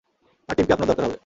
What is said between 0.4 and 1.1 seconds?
তার টিমকে আপনার দরকার